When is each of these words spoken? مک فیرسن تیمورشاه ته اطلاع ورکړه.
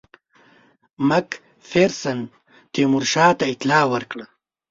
مک 1.07 1.29
فیرسن 1.69 2.19
تیمورشاه 2.73 3.31
ته 3.39 3.45
اطلاع 3.53 3.83
ورکړه. 3.93 4.25